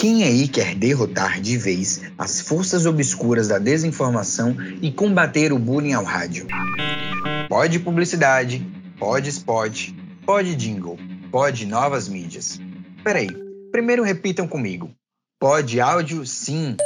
[0.00, 5.92] Quem aí quer derrotar de vez as forças obscuras da desinformação e combater o bullying
[5.92, 6.46] ao rádio?
[7.50, 8.66] Pode publicidade,
[8.98, 9.90] pode spot,
[10.24, 10.98] pode jingle,
[11.30, 12.58] pode novas mídias.
[13.04, 13.28] Peraí,
[13.70, 14.90] primeiro repitam comigo.
[15.38, 16.78] Pode áudio, sim.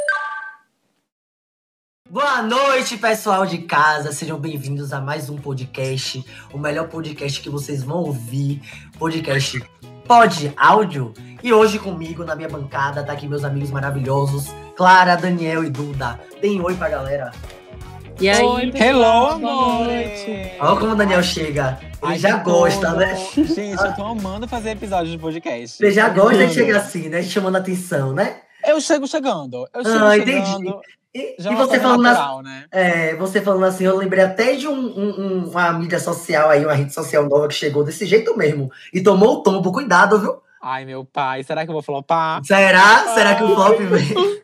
[2.09, 4.11] Boa noite, pessoal de casa.
[4.11, 6.23] Sejam bem-vindos a mais um podcast,
[6.53, 8.61] o melhor podcast que vocês vão ouvir.
[8.99, 9.63] Podcast
[10.07, 11.13] Pod Áudio.
[11.43, 16.19] E hoje comigo na minha bancada tá aqui meus amigos maravilhosos, Clara, Daniel e Duda.
[16.41, 17.31] Deem oi pra galera.
[18.19, 18.89] E aí, Oi, pessoal?
[18.89, 19.85] hello, Boa amor.
[19.87, 20.51] noite.
[20.57, 21.77] Olha como o Daniel chega.
[22.01, 22.99] Ele Ai, já gosta, tudo.
[22.99, 23.15] né?
[23.35, 25.83] Gente, eu tô amando fazer episódios de podcast.
[25.83, 27.21] Ele já gosta de chegar assim, né?
[27.23, 28.37] Chamando atenção, né?
[28.67, 29.67] Eu chego chegando.
[29.73, 30.45] Eu chego Ah, entendi.
[30.45, 30.81] chegando.
[31.13, 32.65] E, e é você falando, assim, natural, né?
[32.71, 36.65] é, você falando assim, eu lembrei até de um- um- um- uma mídia social aí,
[36.65, 38.69] uma rede social nova que chegou desse jeito mesmo.
[38.93, 40.35] E tomou o tombo, cuidado, viu?
[40.61, 42.43] Ai, meu pai, será que eu vou flopar?
[42.43, 43.13] Será?
[43.13, 44.43] Será que o flop vem?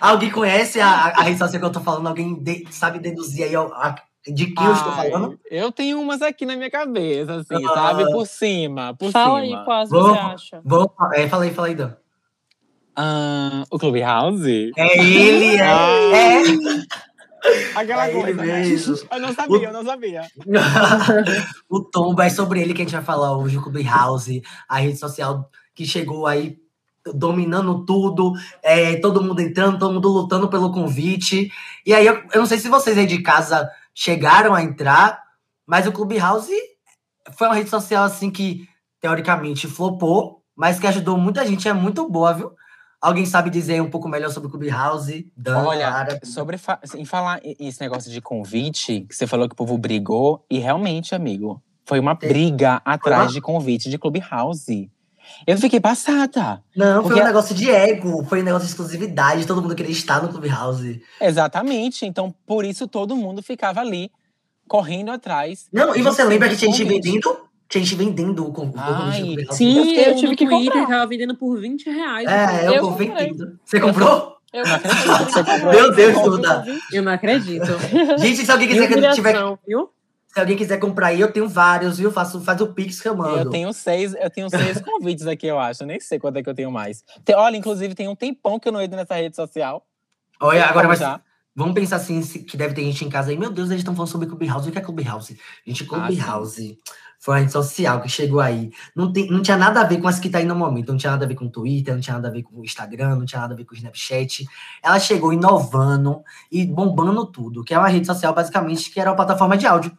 [0.00, 2.08] Alguém conhece a, a rede social que eu tô falando?
[2.08, 3.94] Alguém de- sabe deduzir aí ó, a-
[4.26, 5.38] de quem eu estou Ai, falando?
[5.48, 7.74] Eu tenho umas aqui na minha cabeça, assim, Ah.
[7.74, 8.10] sabe?
[8.10, 9.58] Por cima, por Fala cima.
[9.60, 10.10] aí quais Vamos.
[10.10, 10.60] você acha.
[10.64, 11.92] Vamos, é, fala aí, fala aí, Dan.
[12.96, 14.72] Ah, o Clubhouse?
[14.76, 15.62] É ele, é.
[15.62, 16.10] Ah.
[16.14, 16.42] é.
[17.74, 18.62] Aquela É coisa, né?
[19.10, 20.22] Eu não sabia, eu não sabia.
[21.68, 24.98] o tombo é sobre ele que a gente vai falar hoje, o Clubhouse, a rede
[24.98, 26.58] social que chegou aí
[27.14, 31.50] dominando tudo, é, todo mundo entrando, todo mundo lutando pelo convite.
[31.86, 35.22] E aí, eu, eu não sei se vocês aí de casa chegaram a entrar,
[35.66, 36.52] mas o Clubhouse
[37.38, 38.68] foi uma rede social assim que,
[39.00, 42.52] teoricamente, flopou, mas que ajudou muita gente, é muito boa, viu?
[43.00, 45.30] Alguém sabe dizer um pouco melhor sobre o Clubhouse?
[45.36, 46.20] Dan, Olha, Clara?
[46.22, 50.44] sobre fa em falar esse negócio de convite, que você falou que o povo brigou,
[50.50, 54.90] e realmente, amigo, foi uma Tem- briga atrás uma- de convite de Clubhouse.
[55.46, 56.62] Eu fiquei passada.
[56.76, 59.92] Não, foi Porque- um negócio de ego, foi um negócio de exclusividade, todo mundo queria
[59.92, 61.00] estar no Clubhouse.
[61.20, 62.04] Exatamente.
[62.04, 64.10] Então, por isso todo mundo ficava ali,
[64.68, 65.68] correndo atrás.
[65.72, 67.48] Não, e você lembra que tinha gente vendendo?
[67.70, 69.54] Tinha gente vendendo o con- o convite Ai.
[69.54, 70.88] Sim, Eu eu, fiquei tive que Twitter, comprar.
[70.88, 72.28] Tava vendendo por 20 reais.
[72.28, 73.08] É, eu, eu vou comprei.
[73.30, 73.58] vendendo.
[73.64, 74.36] Você comprou?
[74.52, 75.72] Eu Não acredito que você por 20 comprou.
[75.72, 76.22] Meu Deus.
[76.22, 76.64] Duda.
[76.92, 77.66] Eu não acredito.
[78.18, 79.90] Gente, se alguém quiser que eu tiver, viu?
[80.26, 82.10] se alguém quiser comprar aí, eu tenho vários, viu?
[82.10, 83.38] Faço, faz o Pix que eu mando.
[83.38, 85.84] Eu tenho seis, eu tenho seis convites aqui, eu acho.
[85.84, 87.04] Eu nem sei quanto é que eu tenho mais.
[87.24, 89.86] Tem- olha, inclusive, tem um tempão que eu não entro nessa rede social.
[90.40, 91.20] Olha, agora já.
[91.60, 93.38] Vamos pensar assim, que deve ter gente em casa aí.
[93.38, 94.68] Meu Deus, eles estão falando sobre Clubhouse.
[94.68, 95.38] O que é Clubhouse?
[95.66, 96.78] Gente, Ah, Clubhouse
[97.18, 98.70] foi uma rede social que chegou aí.
[98.96, 100.88] Não, tem, não tinha nada a ver com as que tá aí no momento.
[100.90, 102.64] Não tinha nada a ver com o Twitter, não tinha nada a ver com o
[102.64, 104.46] Instagram, não tinha nada a ver com o Snapchat.
[104.82, 107.62] Ela chegou inovando e bombando tudo.
[107.62, 109.96] Que é uma rede social, basicamente, que era uma plataforma de áudio.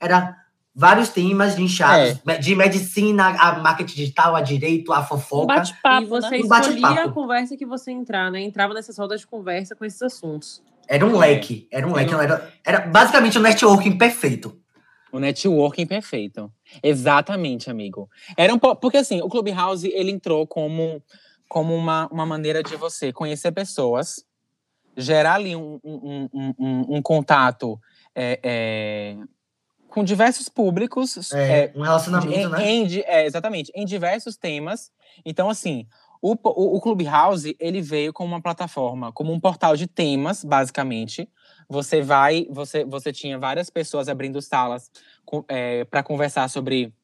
[0.00, 0.36] Era
[0.74, 2.18] vários temas linchados.
[2.26, 2.38] É.
[2.38, 5.54] De medicina, a marketing digital, a direito, a Um fofoca.
[5.56, 6.38] bate-papo, E você né?
[6.44, 6.76] Um bate-papo.
[6.78, 8.40] escolhia a conversa que você entrar, né?
[8.40, 10.62] Entrava nessas rodas de conversa com esses assuntos.
[10.88, 11.26] Era um É.
[11.26, 11.68] leque.
[11.70, 12.12] Era um leque.
[12.12, 14.58] não- Era, era basicamente um networking perfeito.
[15.12, 16.52] O networking perfeito.
[16.82, 18.08] Exatamente, amigo.
[18.36, 18.80] Era um pouco.
[18.80, 21.02] Porque assim, o Clubhouse ele entrou como,
[21.48, 24.24] como uma, uma maneira de você conhecer pessoas,
[24.96, 27.78] gerar ali um, um, um, um- um contato
[28.14, 29.16] é, é,
[29.88, 31.32] com diversos públicos.
[31.32, 32.70] É, é, um relacionamento, em, né?
[32.70, 34.90] em é, exatamente, em diversos temas.
[35.24, 35.86] Então, assim,
[36.26, 41.28] o, o, o Clubhouse, ele veio como uma plataforma, como um portal de temas, basicamente.
[41.68, 44.90] Você vai, você, você tinha várias pessoas abrindo salas
[45.90, 46.94] para conversar sobre,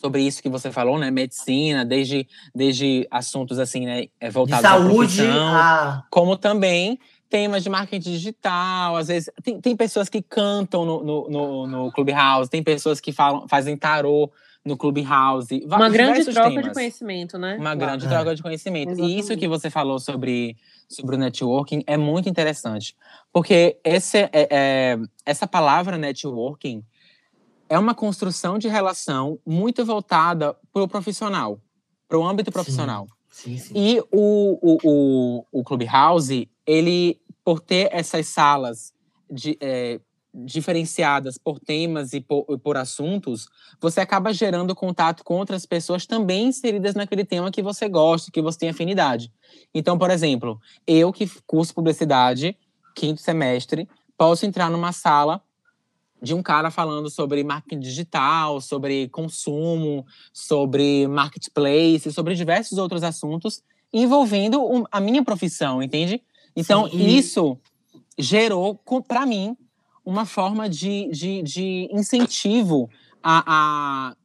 [0.00, 1.10] sobre isso que você falou, né?
[1.10, 4.06] Medicina, desde, desde assuntos assim, né?
[4.20, 6.04] é, De Voltados à saúde profissão, a.
[6.08, 8.94] como também temas de marketing digital.
[8.94, 13.10] Às vezes, tem, tem pessoas que cantam no, no, no, no Clubhouse, tem pessoas que
[13.10, 14.30] falam, fazem tarô
[14.64, 15.60] no Clubhouse.
[15.66, 16.72] va- Uma grande troca de temas.
[16.72, 17.56] conhecimento, né?
[17.58, 18.08] Uma grande É.
[18.08, 18.98] troca de conhecimento.
[18.98, 20.56] E isso que você falou sobre,
[20.88, 22.96] sobre o networking é muito interessante.
[23.32, 26.82] Porque esse, é, é- essa palavra networking
[27.68, 31.60] é uma construção de relação muito voltada para o profissional,
[32.08, 33.06] para o âmbito profissional.
[33.30, 33.72] Sim, sim.
[33.76, 38.94] E o, o, o, o Clubhouse, ele, por ter essas salas
[39.30, 40.00] de, é,
[40.34, 43.46] diferenciadas por temas e por, e por assuntos,
[43.80, 48.42] você acaba gerando contato com outras pessoas também inseridas naquele tema que você gosta, que
[48.42, 49.32] você tem afinidade.
[49.72, 52.56] Então, por exemplo, eu que curso publicidade,
[52.96, 53.88] quinto semestre,
[54.18, 55.40] posso entrar numa sala
[56.20, 63.62] de um cara falando sobre marketing digital, sobre consumo, sobre marketplace, sobre diversos outros assuntos
[63.92, 66.20] envolvendo a minha profissão, entende?
[66.56, 67.56] Então, Sim, isso
[68.18, 68.74] gerou,
[69.06, 69.56] para mim,
[70.04, 72.90] uma forma de, de, de incentivo
[73.22, 74.16] a, a,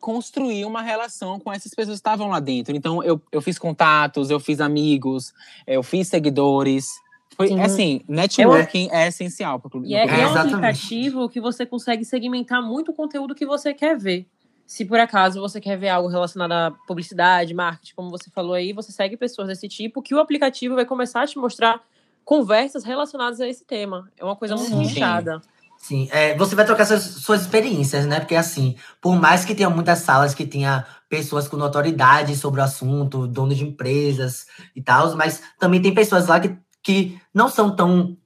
[0.00, 2.74] construir uma relação com essas pessoas que estavam lá dentro.
[2.74, 5.32] Então, eu, eu fiz contatos, eu fiz amigos,
[5.66, 6.88] eu fiz seguidores.
[7.36, 7.60] Foi Sim.
[7.60, 9.88] assim, networking é essencial para o clube.
[9.88, 13.72] E é, e é um aplicativo que você consegue segmentar muito o conteúdo que você
[13.72, 14.26] quer ver.
[14.66, 18.72] Se por acaso você quer ver algo relacionado à publicidade, marketing, como você falou aí,
[18.72, 21.80] você segue pessoas desse tipo, que o aplicativo vai começar a te mostrar
[22.24, 24.08] conversas relacionadas a esse tema.
[24.16, 24.78] É uma coisa muito Sim.
[24.78, 25.40] nichada.
[25.76, 28.20] Sim, é, você vai trocar suas, suas experiências, né?
[28.20, 32.64] Porque assim, por mais que tenha muitas salas que tenha pessoas com notoriedade sobre o
[32.64, 34.46] assunto, donos de empresas
[34.76, 38.16] e tal, mas também tem pessoas lá que, que não são tão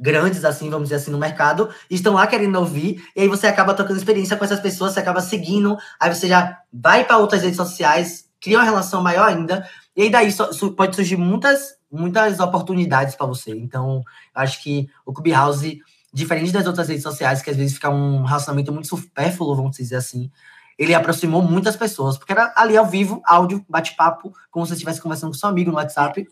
[0.00, 3.46] grandes assim, vamos dizer assim, no mercado, e estão lá querendo ouvir, e aí você
[3.46, 7.42] acaba trocando experiência com essas pessoas, você acaba seguindo, aí você já vai para outras
[7.42, 11.76] redes sociais, cria uma relação maior ainda, e aí daí so- su- pode surgir muitas,
[11.92, 13.50] muitas oportunidades para você.
[13.52, 14.02] Então,
[14.34, 15.80] acho que o Clubhouse
[16.12, 19.96] diferente das outras redes sociais, que às vezes fica um relacionamento muito supérfluo, vamos dizer
[19.96, 20.30] assim,
[20.78, 25.00] ele aproximou muitas pessoas, porque era ali ao vivo, áudio, bate-papo, como se você estivesse
[25.00, 26.26] conversando com seu amigo no WhatsApp.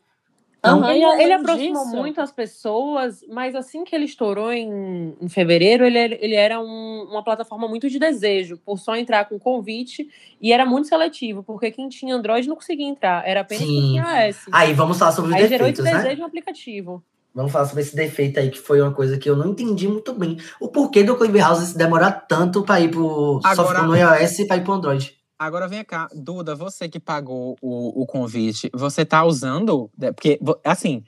[0.61, 5.17] Então, Aham, Ele, ele aproximou disso- muito as pessoas, mas assim que ele estourou em,
[5.19, 9.25] em fevereiro, ele, era- ele era um- uma plataforma muito de desejo, por só entrar
[9.27, 10.07] com convite,
[10.39, 14.27] e era muito seletivo, porque quem tinha Android não conseguia entrar, era apenas quem tinha
[14.27, 14.37] iOS.
[14.53, 16.03] Aí, vamos falar sobre os Aí gerou esse defeitos, né?
[16.05, 17.03] desejo no aplicativo.
[17.35, 20.13] Vamos falar sobre esse defeito aí, que foi uma coisa que eu não entendi muito
[20.13, 20.37] bem.
[20.61, 24.57] O porquê do Clubhouse demorar tanto para ir pro Agora- software no iOS e para
[24.57, 25.17] ir pro Android.
[25.41, 29.91] Agora vem cá, Duda, você que pagou o, o convite, você tá usando?
[29.97, 31.03] né, Porque, assim,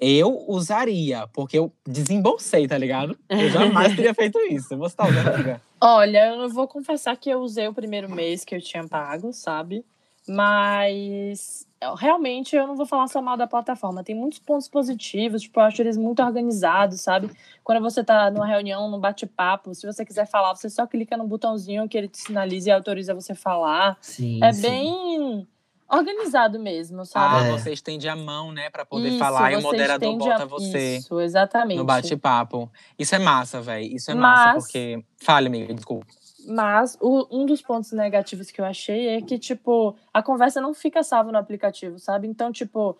[0.00, 3.14] eu usaria, porque eu desembolsei, tá ligado?
[3.28, 4.74] Eu jamais teria feito isso.
[4.78, 5.60] Você tá usando, amiga?
[5.78, 9.84] Olha, eu vou confessar que eu usei o primeiro mês que eu tinha pago, sabe?
[10.26, 14.02] Mas eu- realmente eu não vou falar só mal da plataforma.
[14.04, 17.30] Tem muitos pontos positivos, tipo, eu acho eles muito organizados, sabe?
[17.62, 21.26] Quando você tá numa reunião, num bate-papo, se você quiser falar, você só clica no
[21.26, 23.96] botãozinho que ele te sinaliza e autoriza você falar.
[24.00, 24.62] Sim, É sim.
[24.62, 25.48] bem
[25.86, 27.48] organizado mesmo, Ah, sabe?
[27.48, 27.52] É.
[27.52, 30.96] você estende a mão, né, pra poder Isso, falar e o moderador bota a- você
[30.96, 31.76] Isso, exatamente.
[31.76, 32.70] no bate-papo.
[32.98, 33.94] Isso é massa, velho.
[33.94, 35.04] Isso é massa, Mas- porque.
[35.22, 36.06] Fale, amiga, desculpa.
[36.44, 40.74] Mas o- um dos pontos negativos que eu achei é que, tipo, a conversa não
[40.74, 42.26] fica salva no aplicativo, sabe?
[42.28, 42.96] Então, tipo,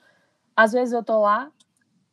[0.57, 1.51] às vezes eu tô lá,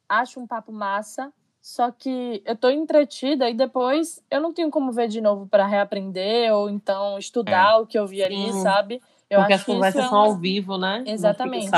[0.10, 1.31] acho um papo massa,
[1.62, 5.66] só que eu tô entretida e depois eu não tenho como ver de novo para
[5.66, 8.62] reaprender ou então estudar o que eu vi ali, Sim.
[8.62, 9.01] sabe?
[9.30, 11.04] Eu porque acho as que isso conversas é são ao vivo, né?
[11.06, 11.69] Exatamente.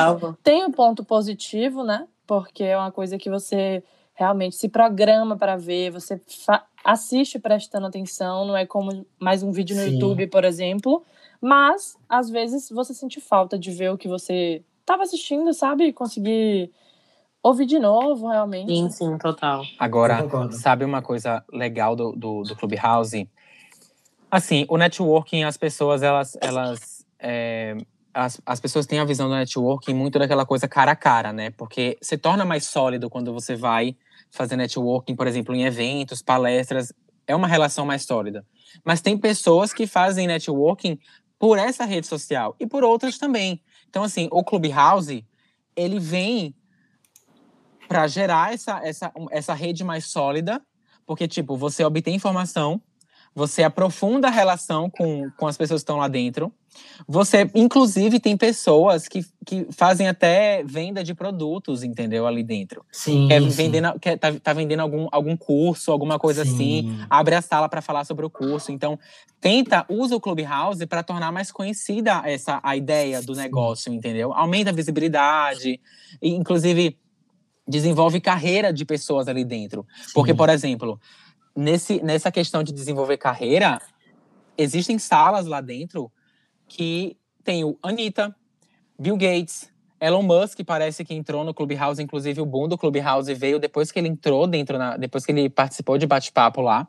[0.42, 2.08] Tem um ponto positivo, né?
[2.26, 6.22] Porque é uma coisa que você realmente se programa para ver, você
[6.84, 9.94] assiste prestando atenção, não é como mais um vídeo no Sim.
[9.94, 11.04] YouTube, por exemplo.
[11.42, 15.92] Mas, às vezes, você sente falta de ver o que você estava assistindo, sabe?
[15.92, 16.72] Conseguir
[17.42, 18.72] ouvir de novo, realmente.
[18.72, 19.64] Sim, sim, total.
[19.78, 23.30] Agora, sabe uma coisa legal do, do, do Clubhouse?
[24.32, 26.38] Assim, o networking, as pessoas, elas.
[26.42, 27.76] elas é,
[28.14, 31.50] as, as pessoas têm a visão do networking muito daquela coisa cara a cara, né?
[31.50, 33.98] Porque se torna mais sólido quando você vai
[34.34, 36.92] fazer networking, por exemplo, em eventos, palestras.
[37.26, 38.46] É uma relação mais sólida.
[38.84, 41.00] Mas tem pessoas que fazem networking
[41.38, 43.62] por essa rede social e por outras também.
[43.90, 45.26] Então, assim, o Clubhouse,
[45.76, 46.56] ele vem
[47.88, 50.60] para gerar essa, essa, essa rede mais sólida,
[51.06, 52.82] porque, tipo, você obtém informação,
[53.36, 56.52] você aprofunda a relação com, com as pessoas que estão lá dentro.
[57.08, 62.26] Você, inclusive, tem pessoas que, que fazem até venda de produtos, entendeu?
[62.26, 62.84] Ali dentro.
[62.92, 67.06] Sim, Quer vendendo, quer, tá, tá vendendo algum, algum curso, alguma coisa assim Sim.
[67.10, 68.72] abre a sala para falar sobre o curso.
[68.72, 69.00] Então,
[69.40, 73.42] tenta, usa o Clubhouse para tornar mais conhecida essa a ideia do Sim.
[73.42, 74.34] negócio, entendeu?
[74.34, 75.80] Aumenta a visibilidade,
[76.22, 76.98] e, inclusive
[77.68, 79.86] desenvolve carreira de pessoas ali dentro.
[80.14, 80.38] Porque, Sim.
[80.38, 81.00] por exemplo,
[81.56, 83.82] nesse, nessa questão de desenvolver carreira,
[84.58, 86.12] existem salas lá dentro
[86.68, 88.36] que tem o Anitta,
[88.98, 93.58] Bill Gates, Elon Musk parece que entrou no Clubhouse, inclusive o boom do Clubhouse veio
[93.58, 96.88] depois que ele entrou dentro, na, depois que ele participou de bate-papo lá.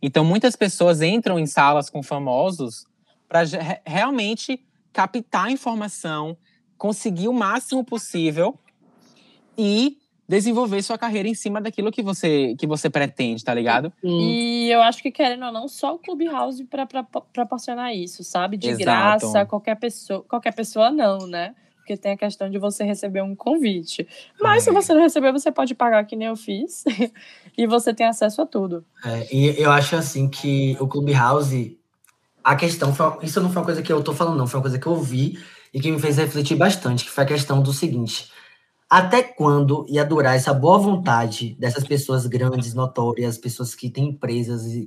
[0.00, 2.86] Então muitas pessoas entram em salas com famosos
[3.28, 3.42] para
[3.84, 6.36] realmente captar informação,
[6.78, 8.56] conseguir o máximo possível
[9.58, 9.98] e
[10.28, 13.92] desenvolver sua carreira em cima daquilo que você que você pretende, tá ligado?
[14.00, 14.08] Sim.
[14.08, 16.86] E eu acho que, querendo ou não, só o Clubhouse para
[17.32, 18.56] proporcionar isso, sabe?
[18.56, 18.84] De Exato.
[18.84, 20.22] graça, qualquer pessoa.
[20.28, 21.54] Qualquer pessoa não, né?
[21.76, 24.06] Porque tem a questão de você receber um convite.
[24.40, 24.72] Mas se É.
[24.72, 26.84] você não receber, você pode pagar que nem eu fiz.
[27.58, 28.84] e você tem acesso a tudo.
[29.04, 31.76] É, e eu acho assim que o Clubhouse,
[32.44, 34.62] a questão, foi, isso não foi uma coisa que eu tô falando, não, foi uma
[34.62, 35.36] coisa que eu vi
[35.74, 38.30] e que me fez refletir bastante, que foi a questão do seguinte:
[38.92, 44.66] até quando ia durar essa boa vontade dessas pessoas grandes, notórias, pessoas que têm empresas
[44.66, 44.86] e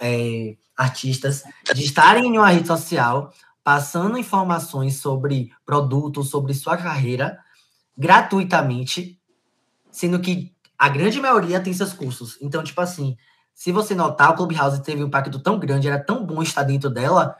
[0.00, 7.38] é, artistas, de estarem em uma rede social passando informações sobre produtos, sobre sua carreira,
[7.96, 9.16] gratuitamente,
[9.92, 12.36] sendo que a grande maioria tem seus cursos.
[12.40, 13.16] Então, tipo assim,
[13.54, 16.90] se você notar, o Clubhouse teve um impacto tão grande, era tão bom estar dentro
[16.90, 17.36] dela,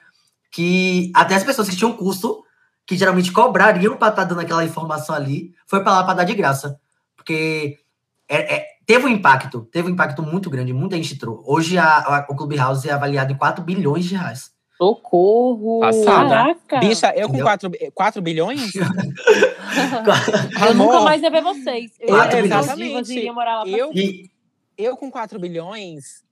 [0.52, 2.44] que até as pessoas que tinham curso,
[2.86, 6.34] que geralmente cobrariam para estar dando aquela informação ali, foi para lá para dar de
[6.34, 6.78] graça.
[7.16, 7.78] Porque
[8.28, 11.42] é, é, teve um impacto, teve um impacto muito grande, muita gente entrou.
[11.44, 14.54] Hoje a, a, o Clubhouse é avaliado em 4 bilhões de reais.
[14.78, 15.80] Socorro!
[15.80, 16.28] Passada.
[16.28, 16.78] Caraca!
[16.80, 17.46] Bicha, eu com Entendeu?
[17.46, 18.72] 4, 4 bilhões?
[20.68, 21.92] Eu nunca mais ia ver vocês.
[21.98, 22.68] Eu Quatro ia ver bilhões.
[22.68, 23.90] as divas e iria morar lá pra eu,
[24.78, 26.22] eu com 4 bilhões,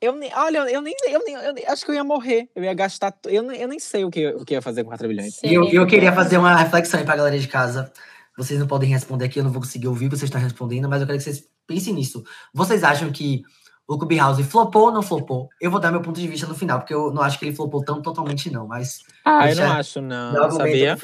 [0.00, 2.48] eu nem, olha, eu nem, eu nem, eu nem- acho que eu ia morrer.
[2.54, 4.82] Eu ia gastar, eu, nem- eu nem sei o que, o que eu ia fazer
[4.82, 5.42] com 4 bilhões.
[5.42, 7.92] E eu, eu queria fazer uma reflexão aí pra galera de casa.
[8.36, 10.88] Vocês não podem responder aqui, eu não vou conseguir ouvir o que vocês estão respondendo,
[10.88, 12.24] mas eu quero que vocês pensem nisso.
[12.54, 13.42] Vocês acham que
[13.86, 15.48] o Clubhouse flopou ou não flopou?
[15.60, 17.54] Eu vou dar meu ponto de vista no final, porque eu não acho que ele
[17.54, 18.66] flopou tão totalmente, não.
[18.66, 20.96] Mas Ah, eu não acho, não, sabia?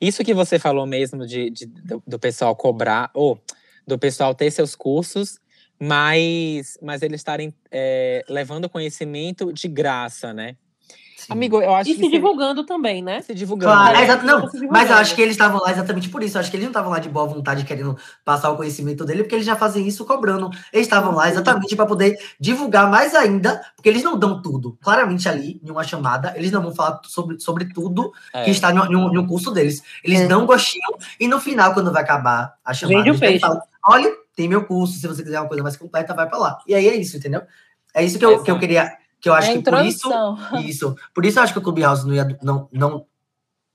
[0.00, 3.38] Isso que você falou mesmo de, de- do, do pessoal cobrar, ou
[3.86, 5.38] do pessoal ter seus cursos,
[5.80, 10.56] mas, mas eles estarem é, levando conhecimento de graça, né?
[11.16, 11.32] Sim.
[11.32, 13.22] Amigo, eu acho E que se seria- divulgando também, né?
[13.22, 13.72] se divulgando.
[13.72, 14.00] Claro, né?
[14.02, 16.36] é exato, não, mas eu acho que eles estavam lá exatamente por isso.
[16.36, 19.22] Eu acho que eles não estavam lá de boa vontade querendo passar o conhecimento dele,
[19.22, 20.50] porque eles já fazem isso cobrando.
[20.70, 24.76] Eles estavam lá exatamente para poder divulgar mais ainda, porque eles não dão tudo.
[24.82, 28.44] Claramente ali, em uma chamada, eles não vão falar sobre, sobre tudo É.
[28.44, 29.82] que está no, no, no curso deles.
[30.02, 30.26] Eles É.
[30.26, 30.82] dão gostinho
[31.18, 34.64] e no final, quando vai acabar a chamada, Vende o eles falam, olha, tem meu
[34.64, 36.58] curso, se você quiser uma coisa mais completa, vai para lá.
[36.66, 37.42] E aí é isso, entendeu?
[37.94, 40.08] É isso que eu, que eu queria, que eu acho é que por isso
[40.66, 40.96] isso.
[41.14, 43.06] Por isso eu acho que o Clubhouse não, ia, não, não,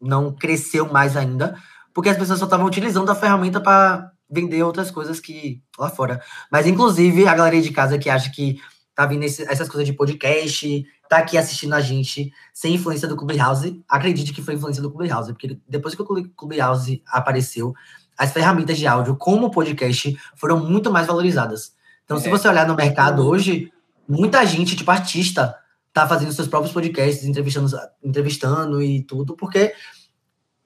[0.02, 1.56] não cresceu mais ainda,
[1.94, 6.22] porque as pessoas só estavam utilizando a ferramenta para vender outras coisas que lá fora.
[6.52, 8.62] Mas, inclusive, a galera de casa que acha que
[8.94, 13.16] tá vindo esse- essas coisas de podcast, tá aqui assistindo a gente sem influência do
[13.16, 17.74] Clubhouse, acredite que foi influência do Clubhouse, porque depois que o Club- Clubhouse apareceu,
[18.20, 21.74] as ferramentas de áudio, como o podcast, foram muito mais valorizadas.
[22.04, 22.30] Então, se É.
[22.32, 23.72] você olhar no mercado hoje,
[24.08, 25.56] muita gente, tipo artista,
[25.94, 27.70] tá fazendo seus próprios podcasts, entrevistando,
[28.04, 29.74] entrevistando e tudo, porque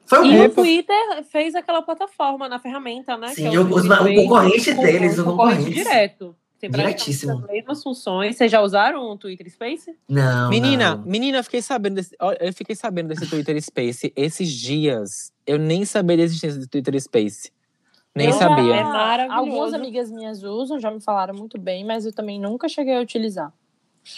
[0.05, 0.61] foi um E grupo.
[0.61, 3.29] o Twitter fez aquela plataforma na ferramenta, né?
[3.29, 5.71] Sim, que é o- os- o concorrente deles, o concorrente concorrente.
[5.71, 6.35] direto.
[6.69, 7.33] Tem Diretíssimo.
[7.39, 8.35] as mesmas funções.
[8.35, 9.93] Vocês já usaram o Twitter Space?
[10.07, 11.05] Não, Menina, não.
[11.05, 15.31] menina, eu fiquei sabendo desse, eu fiquei sabendo desse Twitter Space esses dias.
[15.45, 17.51] Eu nem sabia da existência do Twitter Space.
[18.15, 18.75] Nem Eu já- sabia.
[18.75, 19.39] É maravilhoso.
[19.39, 23.01] Algumas amigas minhas usam, já me falaram muito bem, mas eu também nunca cheguei a
[23.01, 23.51] utilizar.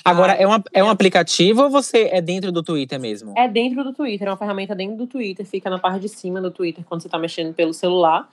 [0.04, 3.34] Agora, é, uma, é um aplicativo ou você é dentro do Twitter mesmo?
[3.38, 6.42] É dentro do Twitter, é uma ferramenta dentro do Twitter, fica na parte de cima
[6.42, 8.28] do Twitter quando você tá mexendo pelo celular.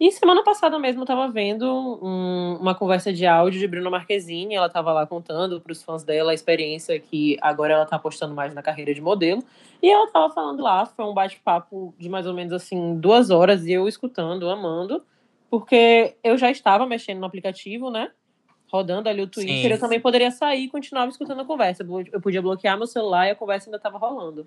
[0.00, 1.66] E semana passada mesmo eu tava vendo
[2.00, 6.30] um- uma conversa de áudio de Bruna Marquezine, ela tava lá contando pros fãs dela
[6.30, 9.42] a experiência que agora ela tá apostando mais na carreira de modelo.
[9.82, 13.66] E ela tava falando lá, foi um bate-papo de mais ou menos assim duas horas,
[13.66, 15.02] e eu escutando, amando,
[15.50, 18.12] porque eu já estava mexendo no aplicativo, né?
[18.70, 19.68] Rodando ali o Twitter, Sim.
[19.70, 21.84] eu também poderia sair e continuava escutando a conversa.
[22.12, 24.46] Eu podia bloquear meu celular e a conversa ainda estava rolando.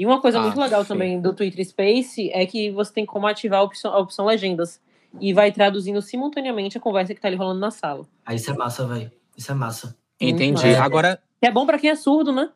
[0.00, 0.88] E uma coisa Ah, muito legal sim.
[0.88, 4.80] também do Twitter Space é que você tem como ativar a opção, a opção legendas.
[5.20, 8.06] E vai traduzindo simultaneamente a conversa que tá ali rolando na sala.
[8.24, 9.12] Aí isso é massa, velho.
[9.36, 9.94] Isso é massa.
[10.18, 10.74] Entendi.
[10.74, 12.48] Agora, Que é bom pra quem é surdo, né?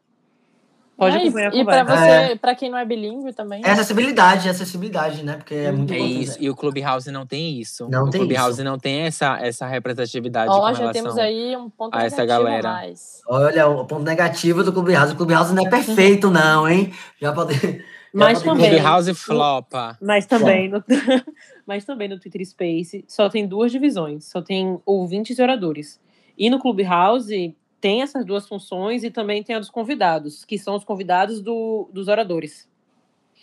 [0.96, 2.26] Pode É, acompanhar a e pra conversa.
[2.28, 3.62] você, pra quem não é bilíngue também.
[3.64, 5.36] É acessibilidade, é acessibilidade, né?
[5.36, 6.22] Porque é muito é importante.
[6.22, 6.36] isso.
[6.40, 7.88] E o Clubhouse não tem isso.
[7.90, 8.64] Não o tem Clubhouse isso.
[8.64, 10.92] não tem essa, essa representatividade Ó, com já relação...
[10.92, 12.68] temos aí um ponto a essa negativo galera.
[12.68, 13.20] a mais.
[13.26, 15.12] Olha, o ponto negativo do Clubhouse.
[15.12, 16.92] O Clubhouse não é perfeito, não, hein?
[17.20, 17.54] Já pode.
[18.16, 19.98] Mas já também- Clubhouse flopa.
[20.00, 20.84] Mas também, no,
[21.66, 26.00] mas também no Twitter Space só tem duas divisões, só tem ouvintes e oradores.
[26.38, 30.74] E no Clubhouse tem essas duas funções e também tem a dos convidados, que são
[30.74, 32.66] os convidados do, dos oradores.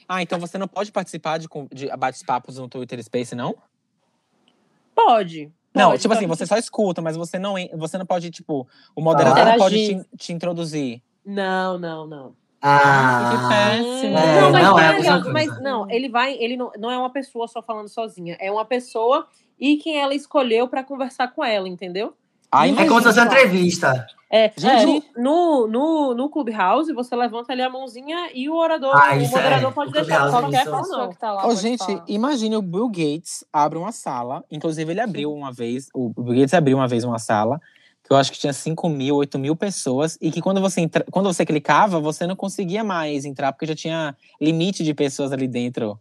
[0.09, 3.55] Ah, então você não pode participar de, de bate-papos no Twitter Space, não?
[4.95, 5.53] Pode.
[5.75, 8.67] Não, pode, tipo só assim, você só escuta, mas você não, você não pode, tipo,
[8.95, 9.51] o moderador Ah.
[9.51, 11.03] não pode te, te introduzir.
[11.23, 12.35] Não, não, não.
[12.63, 14.17] Ah, que péssimo.
[14.17, 17.11] É, não, mas, não é ó, mas não, ele vai, ele não, não é uma
[17.11, 19.27] pessoa só falando sozinha, é uma pessoa
[19.59, 22.15] e quem ela escolheu pra conversar com ela, entendeu?
[22.51, 24.05] Ai, É como se fosse uma entrevista.
[24.33, 29.13] É, Gente, no, no, no Clubhouse, você levanta ali a mãozinha e o orador, Ah,
[29.13, 29.73] o moderador é.
[29.73, 30.71] pode O deixar Clubhouse, qualquer isso.
[30.77, 31.09] pessoa.
[31.09, 31.41] que tá lá.
[31.41, 32.05] Pode gente, falar.
[32.07, 34.43] imagine o Bill Gates abre uma sala.
[34.49, 35.89] Inclusive, ele abriu uma vez.
[35.93, 37.59] O Bill Gates abriu uma vez uma sala.
[38.03, 40.17] Que eu acho que tinha 5 mil, 8 mil pessoas.
[40.21, 43.75] E que quando você, entra, quando você clicava, você não conseguia mais entrar, porque já
[43.75, 45.99] tinha limite de pessoas ali dentro.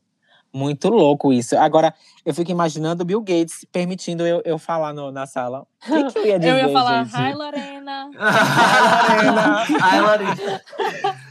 [0.52, 1.56] Muito louco isso.
[1.56, 5.60] Agora, eu fico imaginando o Bill Gates permitindo eu, eu falar no- na sala.
[5.60, 5.64] O
[6.06, 7.16] que, que eu ia dizer, Eu ia falar, gente?
[7.16, 8.10] hi Lorena.
[9.80, 10.60] Ai, Larissa.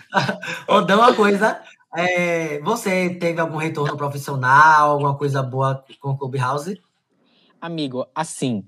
[0.67, 1.61] Ô, dá uma coisa.
[1.95, 6.79] é, você teve algum retorno profissional, alguma coisa boa com o Clubhouse?
[7.61, 8.63] Amigo, assim,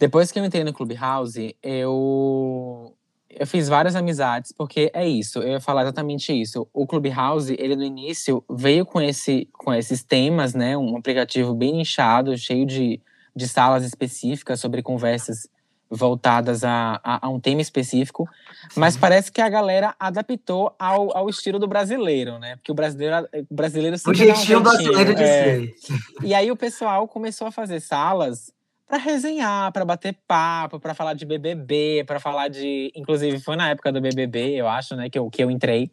[0.00, 2.96] depois que eu entrei no Clubhouse, eu
[3.38, 6.68] eu fiz várias amizades, porque é isso, eu ia falar exatamente isso.
[6.72, 10.76] O Clubhouse, ele no início veio com, esse, com esses temas, né?
[10.76, 13.00] Um aplicativo bem nichado, cheio de,
[13.34, 15.48] de salas específicas sobre conversas
[15.94, 18.26] voltadas a, a, a um tema específico,
[18.74, 22.56] mas parece que a galera adaptou ao, ao estilo do brasileiro, né?
[22.56, 25.26] Porque o brasileiro, o brasileiro O sempre um jeitinho brasileiro de é.
[25.26, 25.74] ser.
[26.22, 28.50] E aí o pessoal começou a fazer salas
[28.92, 33.70] para resenhar, para bater papo, para falar de BBB, para falar de, inclusive foi na
[33.70, 35.90] época do BBB, eu acho, né, que eu, que eu entrei.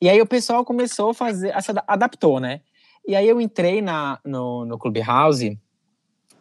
[0.00, 2.60] E aí o pessoal começou a fazer, a se ada- adaptou, né?
[3.06, 5.56] E aí eu entrei na no, no Clubhouse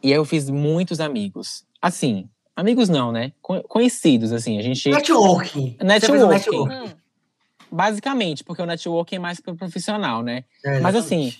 [0.01, 1.63] e aí eu fiz muitos amigos.
[1.79, 3.31] Assim, amigos não, né?
[3.39, 5.77] Co- Conhecidos, assim, a gente Networking.
[5.79, 6.57] Networking.
[6.73, 6.95] Hum,
[7.71, 10.43] basicamente, porque o networking é mais pro profissional, né?
[10.65, 11.31] É, Mas assim,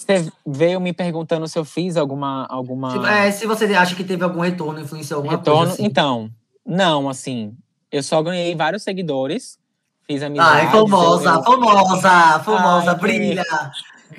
[0.00, 4.04] você veio me perguntando se eu fiz alguma alguma Se, é, se você acha que
[4.04, 5.58] teve algum retorno, influenciou alguma retorno.
[5.60, 5.84] coisa assim.
[5.84, 6.30] Então,
[6.64, 7.54] não, assim,
[7.90, 9.58] eu só ganhei vários seguidores,
[10.06, 10.66] fiz amizades.
[10.66, 13.44] Ai, famosa, eu- famosa, famosa, Ai, brilha.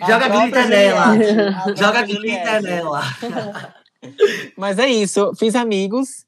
[0.02, 1.06] A Joga glitter nela.
[1.76, 2.62] Joga glitter Juliette.
[2.62, 3.02] nela.
[4.56, 6.26] Mas é isso, fiz amigos.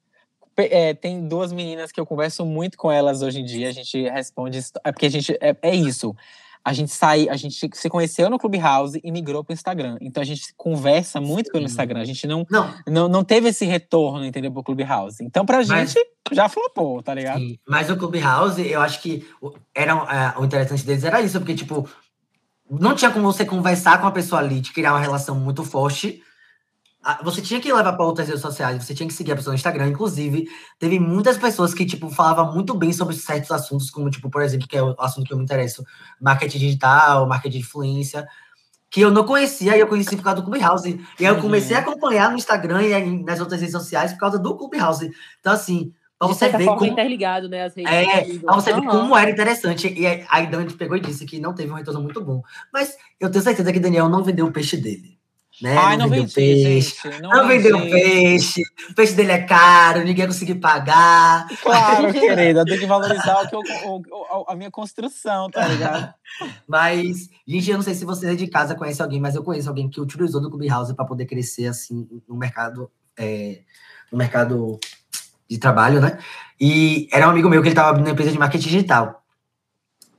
[0.57, 3.69] É, tem duas meninas que eu converso muito com elas hoje em dia.
[3.69, 4.59] A gente responde.
[4.83, 5.31] É porque a gente.
[5.41, 6.15] É, é isso.
[6.63, 9.97] A gente sai, a gente se conheceu no Clubhouse e migrou pro Instagram.
[9.99, 11.65] Então a gente conversa muito pelo.
[11.65, 12.01] Instagram.
[12.01, 15.23] A gente não, Não, não, não teve esse retorno, entendeu, pro Clubhouse.
[15.23, 15.95] Então pra Mas- gente
[16.31, 17.39] já flopou, tá ligado?
[17.39, 19.93] Sim, Mas o Clubhouse, eu acho que o- era,
[20.37, 21.89] é, o interessante deles era isso, porque, tipo,
[22.69, 26.21] não tinha como você conversar com a pessoa ali, de criar uma relação muito forte.
[27.23, 29.55] Você tinha que levar para outras redes sociais, você tinha que seguir a pessoa no
[29.55, 29.87] Instagram.
[29.87, 34.41] Inclusive, teve muitas pessoas que, tipo, falavam muito bem sobre certos assuntos, como, tipo, por
[34.43, 35.83] exemplo, que é o assunto que eu me interesso,
[36.21, 38.27] marketing digital, marketing de influência,
[38.89, 40.89] que eu não conhecia, e eu conheci por causa do Clubhouse.
[41.19, 41.41] E aí eu Uhum.
[41.41, 45.09] comecei a acompanhar no Instagram e nas outras redes sociais por causa do Clubhouse.
[45.39, 47.63] Então, assim, pra você ver forma, como, interligado, né?
[47.63, 49.91] As redes é, pra você ver como era interessante.
[49.91, 52.43] E aí a Dante pegou e disse que não teve um retorno muito bom.
[52.71, 55.17] Mas eu tenho certeza que Daniel não vendeu o peixe dele.
[55.61, 55.77] Né?
[55.77, 56.95] Ai, não vendeu vendi, peixe.
[57.03, 57.21] gente.
[57.21, 58.61] Não, Não vendeu peixe.
[58.89, 61.47] O peixe dele é caro, ninguém conseguiu pagar.
[61.61, 62.65] Claro, querida.
[62.65, 66.13] Tem que valorizar o que eu- o- o- a minha construção, tá ligado?
[66.67, 69.87] Mas, gente, eu não sei se você de casa conhece alguém, mas eu conheço alguém
[69.89, 73.59] que utilizou do Clubhouse para poder crescer assim no mercado, é,
[74.11, 74.79] no mercado
[75.49, 76.17] de trabalho, né?
[76.59, 79.21] E era um amigo meu que ele estava abrindo uma empresa de marketing digital.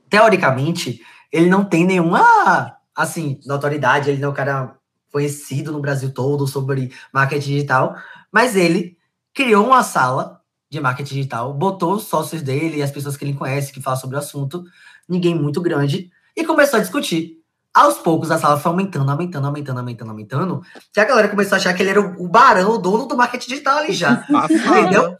[0.09, 1.01] Teoricamente,
[1.31, 4.75] ele não tem nenhuma assim notoriedade, ele não é um cara
[5.13, 7.95] conhecido no Brasil todo sobre marketing digital,
[8.31, 8.97] mas ele
[9.33, 13.35] criou uma sala de marketing digital, botou os sócios dele e as pessoas que ele
[13.35, 14.63] conhece que falam sobre o assunto,
[15.07, 17.37] ninguém muito grande, e começou a discutir.
[17.75, 21.57] Aos poucos a sala foi aumentando, aumentando, aumentando, aumentando, aumentando, que a galera começou a
[21.57, 24.25] achar que ele era o barão, o dono do marketing digital ali já.
[24.49, 25.15] Entendeu?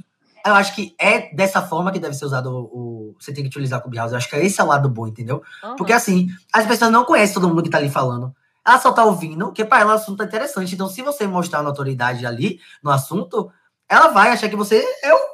[0.46, 2.64] Eu acho que é dessa forma que deve ser usado o.
[2.64, 4.12] o- você tem que utilizar o Clubhouse.
[4.14, 5.42] Eu acho que é esse é o lado bom, entendeu?
[5.64, 5.76] Aham.
[5.78, 8.34] Porque assim, as pessoas não conhecem todo mundo que tá ali falando.
[8.66, 10.74] Ela só tá ouvindo, porque para ela o assunto é interessante.
[10.74, 13.52] Então, se você mostrar uma autoridade ali no assunto,
[13.90, 15.34] ela vai achar que você é o.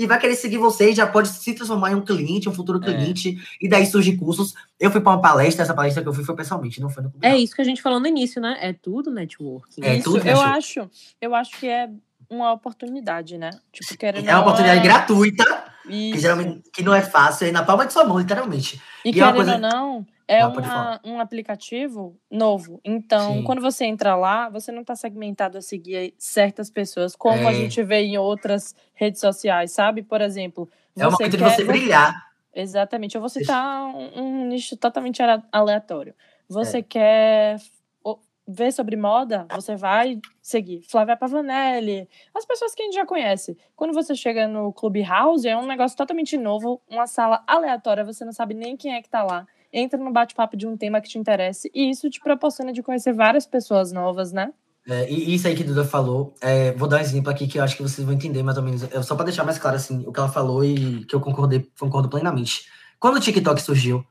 [0.00, 2.78] E vai querer seguir você e já pode se transformar em um cliente, um futuro
[2.78, 2.84] É.
[2.84, 3.36] cliente.
[3.60, 4.54] E daí surge cursos.
[4.78, 7.12] Eu fui para uma palestra, essa palestra que eu fui foi pessoalmente, não foi no
[7.20, 8.56] É isso que a gente falou no início, né?
[8.60, 9.82] É tudo networking.
[9.84, 10.88] É Isso, tudo, eu acho,
[11.20, 11.90] eu acho que é
[12.30, 13.50] uma oportunidade, né?
[13.72, 17.84] Tipo, querendo É uma oportunidade gratuita, que geralmente que não é fácil, é na palma
[17.84, 18.80] de sua mão, literalmente.
[19.04, 22.80] E E é querendo coisa- ou não, é Ah, uma- um aplicativo novo.
[22.84, 23.42] Então, Sim.
[23.44, 27.54] quando você entra lá, você não está segmentado a seguir certas pessoas, como a É.
[27.54, 30.02] gente vê em outras redes sociais, sabe?
[30.02, 32.28] Por exemplo, É você momento de quer- você brilhar.
[32.54, 33.14] Exatamente.
[33.14, 36.14] Eu vou citar um, um nicho totalmente ale- aleatório.
[36.48, 37.58] Você quer
[38.04, 43.06] o- ver sobre moda, você vai seguir Flávia Pavanelli, as pessoas que a gente já
[43.06, 43.56] conhece.
[43.76, 48.32] Quando você chega no Clubhouse, é um negócio totalmente novo, uma sala aleatória, você não
[48.32, 49.46] sabe nem quem é que tá lá.
[49.72, 53.12] Entra no bate-papo de um tema que te interessa e isso te proporciona de conhecer
[53.12, 54.52] várias pessoas novas, né?
[54.88, 57.62] É, e isso aí que Duda falou, é, vou dar um exemplo aqui que eu
[57.62, 58.82] acho que vocês vão entender mais ou menos.
[58.84, 61.70] é, só para deixar mais claro assim, o que ela falou e que eu concordei,
[61.78, 62.66] concordo plenamente.
[62.98, 64.02] Quando o TikTok surgiu,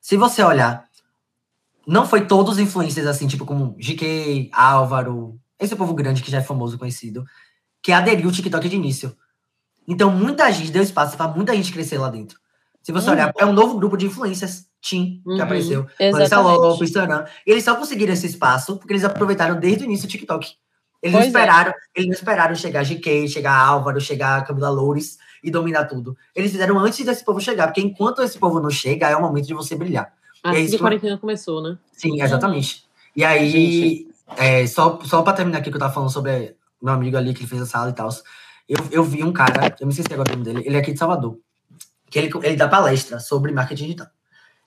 [0.00, 0.86] se você olhar,
[1.86, 6.38] não foi todos os influencers assim, tipo como GK, Álvaro, esse povo grande que já
[6.38, 7.24] é famoso, conhecido,
[7.82, 9.16] que aderiu o TikTok de início.
[9.86, 12.38] Então muita gente deu espaço para muita gente crescer lá dentro.
[12.88, 13.12] Se você Uhum.
[13.16, 15.42] olhar, é um novo grupo de influencers, Tim, que Uhum.
[15.42, 15.86] apareceu.
[16.00, 16.56] Exatamente.
[16.56, 17.26] Lopes, Instagram.
[17.46, 20.46] Eles só conseguiram esse espaço porque eles aproveitaram desde o início o TikTok.
[20.46, 20.56] Eles
[21.02, 21.26] Pois não é.
[21.26, 25.18] esperaram, eles não esperaram chegar GK, chegar Álvaro, chegar Camila Loures.
[25.44, 26.16] e dominar tudo.
[26.34, 29.46] Eles fizeram antes desse povo chegar, porque enquanto esse povo não chega, é o momento
[29.46, 30.10] de você brilhar.
[30.42, 31.76] É Assim isso que a quarentena começou, né?
[31.92, 32.84] Sim, exatamente.
[33.14, 37.18] E aí, é, só, só pra terminar aqui que eu tava falando sobre meu amigo
[37.18, 38.08] ali que ele fez a sala e tal,
[38.66, 40.92] eu, eu vi um cara, eu me esqueci agora o nome dele, ele é aqui
[40.92, 41.38] de Salvador,
[42.10, 44.06] que ele, ele dá palestra sobre marketing digital.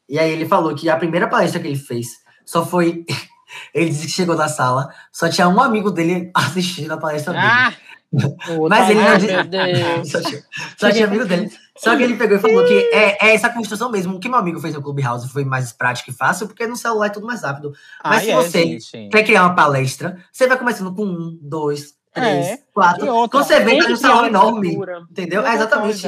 [0.08, 2.08] E aí ele falou que a primeira palestra que ele fez
[2.46, 3.06] só foi.
[3.74, 7.46] Ele disse que chegou na sala, só tinha um amigo dele assistindo a palestra dele.
[7.46, 7.74] Ah!
[8.70, 10.10] Mas ele não disse.
[10.12, 10.44] Só tinha,
[10.78, 11.50] só tinha amigo dele.
[11.78, 14.16] Só que ele pegou e falou que é, é essa construção mesmo.
[14.16, 17.08] O que meu amigo fez no Clubhouse foi mais prático e fácil, porque no celular
[17.08, 17.72] é tudo mais rápido.
[18.04, 19.10] Mas Ai, se é, você gente.
[19.10, 22.60] quer criar uma palestra, você vai começando com um, dois, três, É.
[22.74, 23.08] quatro.
[23.08, 24.78] Outra, Quando você vê, Tem tá criar salão enorme.
[25.10, 25.46] Entendeu?
[25.46, 26.08] É exatamente.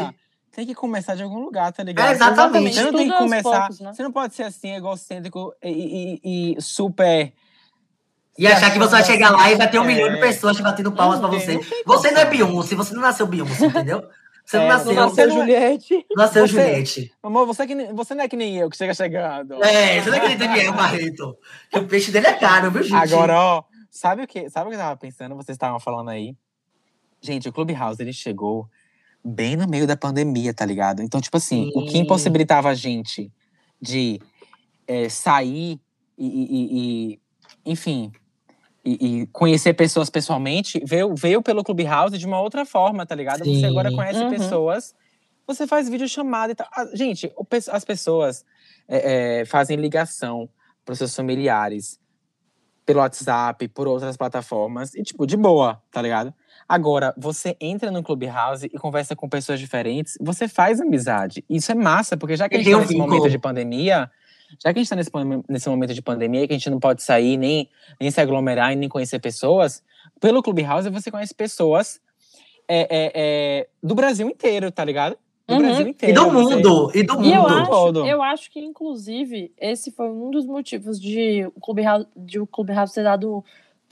[0.56, 2.10] Tem que começar de algum lugar, tá ligado?
[2.10, 2.76] É, exatamente.
[2.76, 3.60] Você não tem que começar.
[3.62, 3.92] poucos, né?
[3.94, 7.34] Você não pode ser assim, egocêntrico e, e- e super.
[8.38, 9.88] E achar que você vai chegar lá e vai ter um É.
[9.88, 11.60] milhão de pessoas te batendo palmas pra Não você.
[11.86, 12.26] Você não é.
[12.26, 14.08] Beyoncé, você não nasceu Beyoncé, entendeu?
[14.46, 16.06] Você não É, nasceu, Não nasceu é- Juliette.
[16.16, 17.14] nasceu você- Juliette.
[17.24, 19.64] Amor, você, que, nem- você não é que nem eu, que chega chegando.
[19.64, 21.38] É, você não é que nem Daniel Barreto.
[21.72, 22.94] Que o peixe dele é caro, viu, gente?
[23.14, 25.36] Agora, ó, sabe o que, sabe o que eu tava pensando?
[25.36, 26.36] Vocês estavam falando aí.
[27.22, 28.68] Gente, o Clubhouse, ele chegou
[29.24, 31.02] bem no meio da pandemia, tá ligado?
[31.02, 32.00] Então, tipo assim, o que Sim.
[32.00, 33.32] impossibilitava a gente
[33.82, 34.22] de
[34.88, 35.80] é, sair
[36.18, 37.22] e, e- e-
[37.66, 38.12] enfim,
[38.84, 43.46] e, e conhecer pessoas pessoalmente, veio, veio pelo Clubhouse de uma outra forma, tá ligado?
[43.46, 43.96] Você agora Sim.
[43.96, 44.30] conhece Uhum.
[44.30, 44.94] pessoas,
[45.48, 46.68] você faz videochamada e tal.
[46.76, 48.44] Ah, gente, o as pessoas
[48.88, 50.50] é, é, fazem ligação
[50.84, 51.98] para seus familiares
[52.86, 56.34] pelo WhatsApp, por outras plataformas, e tipo, de boa, tá ligado?
[56.68, 61.44] Agora, você entra no Clubhouse e conversa com pessoas diferentes, você faz amizade.
[61.50, 63.10] Isso é massa, porque já que a E gente tá um nesse vínculo.
[63.14, 64.10] momento de pandemia,
[64.64, 65.12] já que a gente tá nesse,
[65.50, 68.76] nesse momento de pandemia, que a gente não pode sair, nem, nem se aglomerar e
[68.76, 69.84] nem conhecer pessoas,
[70.20, 72.00] pelo Clubhouse você conhece pessoas
[72.68, 75.18] é, é, é, do Brasil inteiro, tá ligado?
[75.46, 75.60] Do Uhum.
[75.62, 76.16] Brasil E inteiro.
[76.24, 77.54] do você- mundo, e do E eu mundo.
[77.54, 78.06] acho, todo.
[78.08, 82.94] eu acho que, inclusive, esse foi um dos motivos de o Clubhouse, de o Clubhouse
[82.94, 83.44] ter dado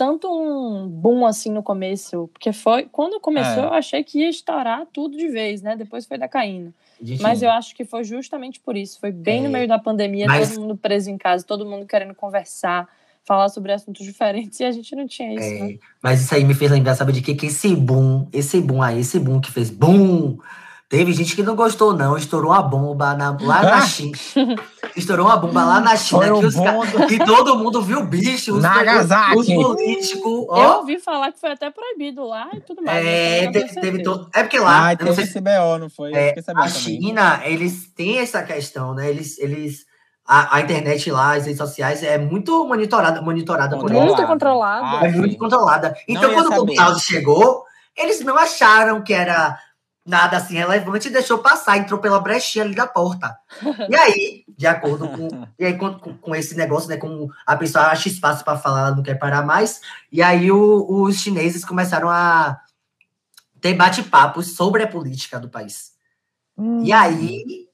[0.01, 2.27] tanto um boom assim no começo.
[2.33, 2.87] Porque foi.
[2.91, 3.65] Quando começou, É.
[3.67, 5.75] eu achei que ia estourar tudo de vez, né?
[5.75, 6.73] Depois foi decaindo.
[6.99, 8.99] Gente, Mas eu acho que foi justamente por isso.
[8.99, 11.85] Foi bem É, no meio da pandemia, mas- todo mundo preso em casa, todo mundo
[11.85, 12.87] querendo conversar,
[13.23, 15.71] falar sobre assuntos diferentes, e a gente não tinha isso, né?
[15.73, 17.35] É, mas isso aí me fez lembrar, sabe de quê?
[17.35, 20.37] Que esse boom, esse boom aí, esse boom que fez boom.
[20.91, 22.17] Teve gente que não gostou, não.
[22.17, 23.81] Estourou uma bomba na- lá na Ah!
[23.81, 24.17] China.
[24.95, 26.25] Estourou uma bomba lá na China.
[26.25, 28.55] Que, os ca- que todo mundo viu o bicho.
[28.55, 29.37] Os, Nagasaki.
[29.37, 30.25] os políticos.
[30.25, 33.03] Eu Ó, ouvi falar que foi até proibido lá e tudo mais.
[33.05, 34.03] eu é, tenho teve certeza.
[34.03, 34.29] todo.
[34.35, 34.91] É porque lá.
[34.91, 36.11] Eu não teve sei esse BO, não foi?
[36.11, 36.67] Eu É, a também.
[36.69, 39.09] China, eles têm essa questão, né?
[39.09, 39.39] Eles.
[39.39, 39.85] eles
[40.27, 44.03] a, a internet lá, as redes sociais, é muito monitorada, monitorada por eles.
[44.03, 44.85] Muito controlado.
[44.85, 45.95] Ah, É muito controlada.
[46.07, 46.65] Então, quando o saber.
[46.75, 47.63] Clubhouse chegou,
[47.97, 49.57] eles não acharam que era
[50.05, 53.37] nada assim relevante e deixou passar, entrou pela brechinha ali da porta.
[53.89, 55.27] E aí, de acordo com,
[55.59, 58.95] e aí, com, com- esse negócio, né, com a pessoa acha espaço para falar, ela
[58.95, 59.79] não quer parar mais,
[60.11, 62.59] e aí o- os chineses começaram a
[63.59, 65.91] ter bate-papos sobre a política do país.
[66.57, 66.81] Hum.
[66.83, 67.67] E aí,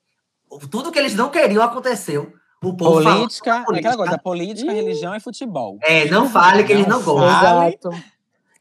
[0.69, 2.33] tudo que eles não queriam aconteceu.
[2.61, 3.89] O povo falou, Política, é política.
[3.89, 5.77] aquela coisa, política, religião e futebol.
[5.83, 7.63] é, não fale que eles não Não gostam.
[7.67, 8.03] Exato.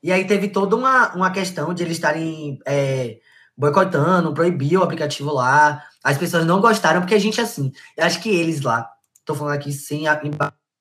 [0.02, 3.18] E aí teve toda uma, uma questão de eles estarem é,
[3.57, 5.83] boicotando, proibir o aplicativo lá.
[6.05, 8.88] As pessoas não gostaram, porque a gente, assim, eu acho que eles lá,
[9.25, 10.21] tô falando aqui sem a-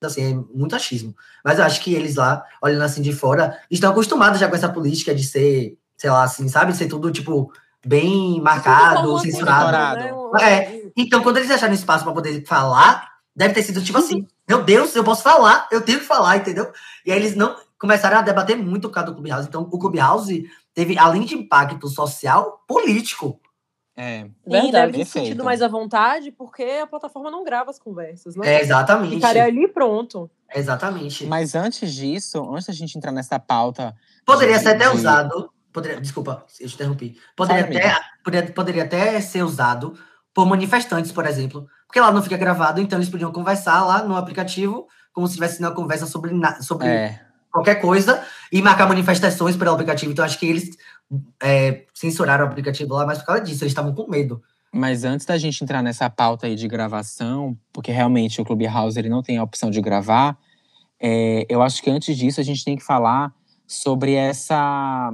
[0.03, 3.91] assim, é muito achismo, mas eu acho que eles lá, olhando assim de fora, estão
[3.91, 6.75] acostumados já com essa política de ser, sei lá, assim, sabe?
[6.75, 7.51] Ser tudo, tipo,
[7.85, 9.71] bem marcado, censurado.
[10.01, 10.11] Né?
[10.43, 10.81] É.
[10.97, 14.95] Então, quando eles acharam espaço para poder falar, deve ter sido tipo assim: meu Deus,
[14.95, 16.71] eu posso falar, eu tenho que falar, entendeu?
[17.05, 19.47] E aí eles não começaram a debater muito por causa do Clubhouse.
[19.47, 23.39] Então, o Clubhouse teve, além de impacto social, político.
[23.97, 24.19] É.
[24.45, 24.91] E deve Verdade.
[24.91, 25.25] ter Perfeito.
[25.27, 28.55] sentido mais à vontade, porque a plataforma não grava as conversas, né?
[28.55, 29.15] É, exatamente.
[29.15, 30.29] Ficaria ali pronto.
[30.53, 31.25] Exatamente.
[31.25, 33.95] Mas antes disso, antes da gente entrar nessa pauta.
[34.25, 35.49] Poderia ser até de- usado.
[35.71, 37.17] Poderia, desculpa, eu te interrompi.
[37.37, 39.97] Poderia Fala, até, poderia, poderia até ser usado
[40.33, 41.65] por manifestantes, por exemplo.
[41.87, 45.59] Porque lá não fica gravado, então eles podiam conversar lá no aplicativo, como se tivesse
[45.59, 47.24] uma conversa sobre, na- sobre É.
[47.55, 50.11] qualquer coisa e marcar manifestações pelo aplicativo.
[50.11, 50.69] Então, acho que eles
[51.41, 54.41] é, censuraram o aplicativo lá, mas por causa disso, eles estavam com medo.
[54.73, 59.07] Mas antes da gente entrar nessa pauta aí de gravação, porque realmente o Clubhouse ele
[59.07, 60.37] não tem a opção de gravar,
[60.99, 63.33] é, eu acho que antes disso a gente tem que falar
[63.65, 65.13] sobre essa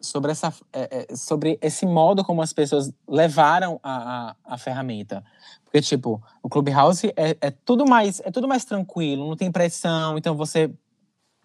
[0.00, 5.24] sobre essa é, é, sobre esse modo como as pessoas levaram a, a, a ferramenta
[5.64, 10.18] porque tipo o Clubhouse é, é tudo mais é tudo mais tranquilo não tem pressão
[10.18, 10.72] então você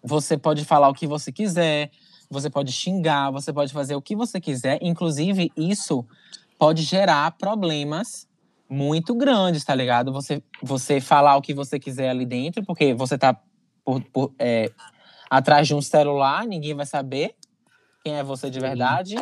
[0.02, 1.90] você pode falar o que você quiser
[2.30, 4.78] você pode xingar, você pode fazer o que você quiser.
[4.82, 6.06] Inclusive, isso
[6.58, 8.28] pode gerar problemas
[8.68, 10.12] muito grandes, tá ligado?
[10.12, 13.34] Você, você falar o que você quiser ali dentro, porque você tá
[13.84, 14.70] por, por, é,
[15.30, 17.34] atrás de um celular, ninguém vai saber
[18.04, 19.16] quem é você de verdade,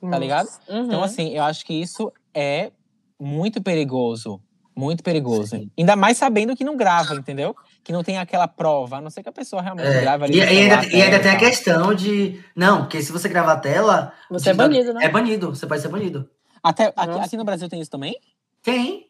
[0.00, 0.48] tá ligado?
[0.68, 0.86] Uhum.
[0.86, 2.72] Então, assim, eu acho que isso é
[3.18, 4.40] muito perigoso.
[4.74, 5.68] Muito perigoso.
[5.78, 7.54] Ainda mais sabendo que não grava, entendeu?
[7.82, 10.34] Que não tem aquela prova, a não ser que a pessoa realmente É, grava ali.
[10.34, 12.38] E, e ainda, e ainda tem a questão de.
[12.54, 14.12] Não, porque se você gravar a tela.
[14.30, 15.04] Você é banido, né?
[15.04, 16.28] É banido, você pode ser banido.
[16.62, 18.14] Até aqui, aqui no Brasil tem isso também?
[18.62, 19.06] Tem.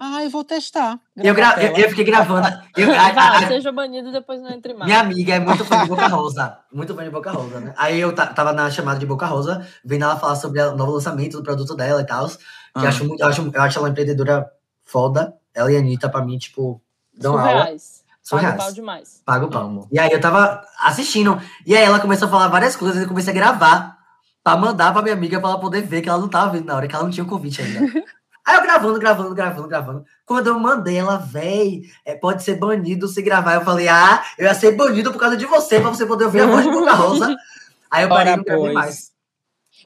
[0.00, 0.98] Ah, eu vou testar.
[1.16, 1.54] Eu, gra...
[1.62, 2.48] eu, eu fiquei gravando.
[2.76, 4.86] eu- a- a- a- seja banido e depois não entre mais.
[4.86, 6.58] minha amiga é muito fã de Boca Rosa.
[6.72, 7.74] Muito fã de Boca Rosa, né?
[7.76, 10.92] Aí eu ta- tava na chamada de Boca Rosa, vendo ela falar sobre o novo
[10.92, 12.26] lançamento do produto dela e tal.
[12.28, 12.34] Que
[12.74, 12.82] Ah.
[12.82, 14.50] eu, acho muito, eu, acho, eu acho ela uma empreendedora
[14.82, 15.34] foda.
[15.54, 16.82] Ela e a Anitta, pra mim, tipo,
[17.18, 17.50] dão aula.
[17.50, 18.04] Surreais.
[18.04, 18.56] Paga Surreais.
[18.56, 19.22] pau demais.
[19.24, 19.88] Paga o pau.
[19.92, 21.40] E aí eu tava assistindo.
[21.66, 23.02] E aí ela começou a falar várias coisas.
[23.02, 23.98] Eu comecei a gravar
[24.42, 26.74] pra mandar pra minha amiga pra ela poder ver que ela não tava vendo na
[26.76, 27.80] hora, que ela não tinha o convite ainda.
[28.46, 30.04] aí eu gravando, gravando, gravando, gravando.
[30.26, 33.54] Quando eu mandei ela, véi, é, pode ser banido se gravar.
[33.54, 36.40] Eu falei, ah, eu ia ser banido por causa de você, pra você poder ouvir
[36.40, 37.36] a voz de Boca Rosa.
[37.90, 39.12] Aí eu parei e não gravei mais.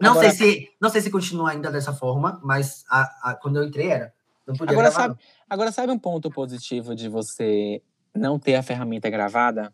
[0.00, 3.56] Não Agora- sei se não sei se continua ainda dessa forma, mas a- a- quando
[3.58, 4.12] eu entrei era.
[4.48, 5.08] Não podia Agora gravar.
[5.08, 7.82] sabe, agora, sabe um ponto positivo de você
[8.14, 9.72] não ter a ferramenta gravada?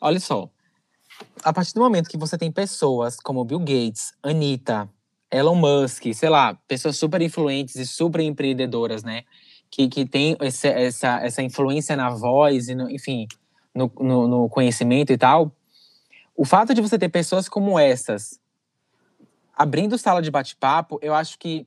[0.00, 0.50] Olha só.
[1.42, 4.88] A partir do momento que você tem pessoas como Bill Gates, Anitta,
[5.30, 9.22] Elon Musk, sei lá, pessoas super influentes e super empreendedoras, né?
[9.70, 13.26] Que, que tem esse- essa, essa influência na voz e, no, enfim,
[13.74, 15.50] no, no, no conhecimento e tal.
[16.36, 18.38] O fato de você ter pessoas como essas
[19.56, 21.66] abrindo sala de bate-papo, eu acho que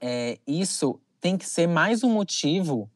[0.00, 2.90] é, isso tem que ser mais um motivo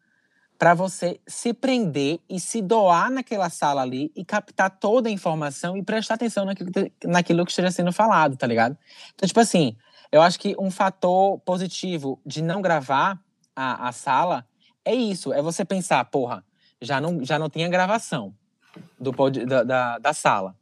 [0.58, 5.76] para você se prender e se doar naquela sala ali e captar toda a informação
[5.76, 8.76] e prestar atenção naquilo, que- naquilo que esteja sendo falado, tá ligado?
[9.14, 9.76] Então, tipo assim,
[10.12, 13.20] eu acho que um fator positivo de não gravar
[13.56, 14.46] a, a sala
[14.84, 16.44] é isso, é você pensar, porra,
[16.80, 18.32] já não, já não tinha gravação
[19.00, 19.10] do,
[19.46, 20.54] da, da, da sala.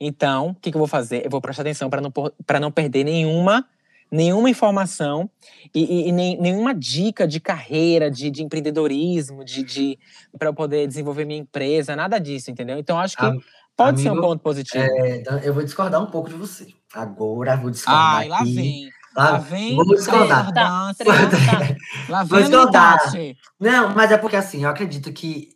[0.00, 1.24] Então, o que, que eu vou fazer?
[1.24, 2.12] Eu vou prestar atenção para não,
[2.60, 3.66] não perder nenhuma
[4.10, 5.28] nenhuma informação
[5.74, 9.98] e, e- e nem, nenhuma dica de carreira, de, de empreendedorismo, de, de
[10.38, 12.78] para eu poder desenvolver minha empresa, nada disso, entendeu?
[12.78, 13.38] Então acho que Am-
[13.76, 14.84] pode ser um amigo, ponto positivo.
[14.84, 16.66] É, então eu vou discordar um pouco de você.
[16.94, 18.16] Agora vou discordar.
[18.16, 18.54] Ai, lá aqui.
[18.54, 18.90] vem.
[19.16, 20.46] Lá- Lá vem vou discordar.
[20.46, 21.04] discordância.
[21.04, 21.76] Treta.
[22.08, 23.12] Lá Vou vem a discordar.
[23.58, 25.48] Não, mas é porque assim, eu acredito que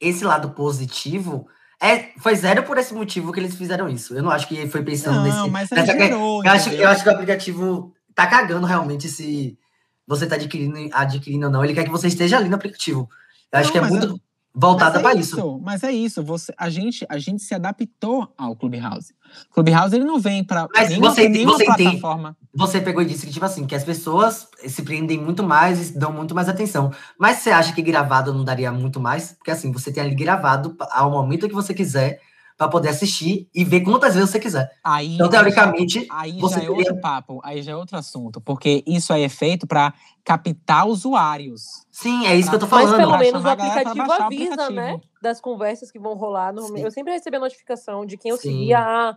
[0.00, 1.46] esse lado positivo
[1.82, 4.14] é, foi zero por esse motivo que eles fizeram isso.
[4.14, 5.50] Eu não acho que foi pensando Não, nesse.
[5.50, 9.58] mas nessa que- gerou, eu, acho, eu acho que o aplicativo tá cagando realmente se
[10.06, 11.64] você tá adquirindo, adquirindo ou não.
[11.64, 13.08] Ele quer que você esteja ali no aplicativo.
[13.52, 14.20] Eu acho Não, que é muito
[14.54, 15.60] voltada é pra isso.
[15.62, 16.22] Mas é isso.
[16.22, 19.14] Você, a, gente, a gente se adaptou ao Clubhouse.
[19.52, 22.36] Clubhouse ele não vem para Mas nenhuma, você- nenhuma você tem- plataforma.
[22.54, 25.98] Você pegou e disse que, tipo assim, que as pessoas se prendem muito mais e
[25.98, 26.92] dão muito mais atenção.
[27.18, 29.32] Mas você acha que gravado não daria muito mais?
[29.32, 32.20] Porque assim, você tem ali gravado ao momento que você quiser
[32.62, 34.70] pra poder assistir e ver quantas vezes você quiser.
[34.84, 38.40] Aí, Então, teoricamente, Aí você já é outro teria- papo, aí já é outro assunto,
[38.40, 39.92] porque isso aí é feito para
[40.24, 41.84] captar usuários.
[41.90, 42.96] Sim, é isso que eu tô Mas falando.
[42.98, 44.72] pelo Pra menos o pra aplicativo o avisa, aplicativo.
[44.72, 45.00] né?
[45.20, 46.54] Das conversas que vão rolar.
[46.58, 46.78] Sim.
[46.80, 48.50] Eu sempre recebo a notificação de quem eu Sim.
[48.50, 48.78] seguia.
[48.78, 49.16] Ah,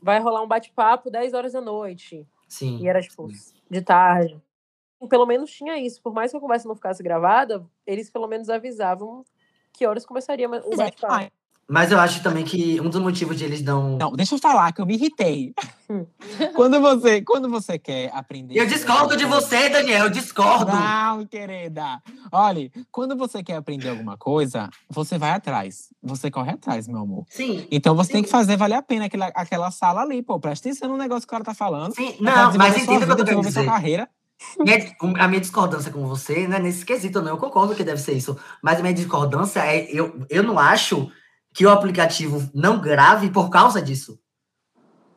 [0.00, 2.26] vai rolar um bate-papo 10 horas da noite.
[2.48, 2.78] Sim.
[2.80, 3.28] E era, tipo,
[3.70, 4.40] de tarde.
[5.08, 6.00] Pelo menos tinha isso.
[6.02, 9.24] Por mais que a conversa não ficasse gravada, eles pelo menos avisavam
[9.72, 10.76] que horas começaria o é.
[10.76, 11.30] bate-papo.
[11.68, 13.96] Mas eu acho também que um dos motivos de eles não.
[13.98, 15.52] Não, deixa eu falar que eu me irritei.
[15.90, 16.06] Hum.
[16.54, 18.56] quando você, quando você quer aprender.
[18.56, 20.70] Eu discordo de você, Daniel, eu discordo.
[20.70, 22.00] Não, querida.
[22.30, 25.88] Olha, quando você quer aprender alguma coisa, você vai atrás.
[26.00, 27.24] Você corre atrás, meu amor.
[27.28, 27.66] Sim.
[27.68, 28.32] Então você tem que Sim.
[28.32, 30.38] fazer valer a pena aquela, aquela sala ali, pô.
[30.38, 31.94] Presta atenção no negócio que o cara tá falando.
[31.96, 33.72] Sim, não, tá mas entenda o que eu tô querendo desenvolver sua dizer.
[33.72, 34.08] carreira.
[34.60, 37.30] Minha- a minha discordância com você não é nesse quesito, não.
[37.32, 38.36] Eu concordo que deve ser isso.
[38.62, 39.88] Mas a minha discordância é.
[39.90, 41.10] Eu, eu não acho
[41.56, 44.18] que o aplicativo não grave por causa disso.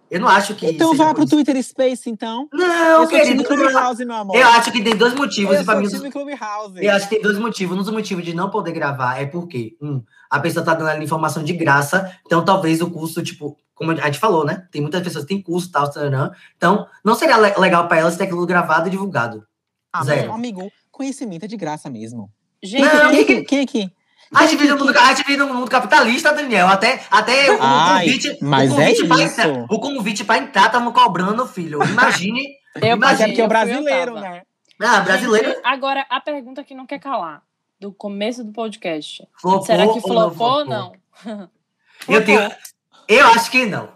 [0.09, 0.65] Eu não acho que.
[0.65, 1.25] Então vá pro.
[1.27, 2.47] Twitter Space, então.
[2.53, 3.43] Não, eu querido.
[3.43, 4.35] Clubhouse, meu amor.
[4.37, 5.53] Eu acho que tem dois motivos.
[5.53, 6.83] Eu mim, time Clubhouse.
[6.83, 7.75] Eu acho que tem dois motivos.
[7.77, 11.03] Um dos motivos de não poder gravar é porque, um, a pessoa tá dando ali
[11.03, 14.65] informação de graça, então talvez o custo, tipo, como a gente falou, né?
[14.71, 16.31] Tem muitas pessoas que têm custo e tal, taranã.
[16.55, 19.45] então não seria le- legal pra elas ter aquilo gravado e divulgado.
[19.93, 20.31] Ah, mas, Zero.
[20.31, 22.31] amigo, conhecimento é de graça mesmo.
[22.63, 23.91] Gente, Não, Quem, que- quem aqui?
[24.33, 26.67] A gente vive no mundo, a gente vive no mundo capitalista, Daniel.
[26.67, 28.37] Até, até o, Ai, convite.
[28.41, 29.41] mas o convite é pra isso.
[29.41, 31.83] entrar, o convite pra entrar estamos cobrando, filho.
[31.83, 32.41] Imagine.
[32.81, 34.43] eu Mas Mas é brasileiro, né?
[34.81, 35.49] Ah, brasileiro.
[35.49, 37.41] Gente, agora, a pergunta que não quer calar,
[37.79, 39.27] do começo do podcast.
[39.41, 40.65] Flopou Será que ou não flopou ou flopou?
[40.65, 40.93] não?
[42.07, 42.51] Eu tenho.
[43.07, 43.89] Eu acho que não.